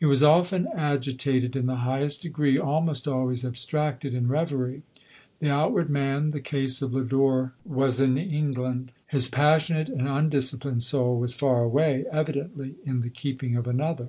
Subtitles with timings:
[0.00, 4.82] He was often agitated in the highest degree, almost always abstracted in reverie.
[5.38, 10.82] The outward man— the case of Lodore was in England— his passionate and undisci plined
[10.82, 14.08] soul was far away, evidently in the keep ing of another.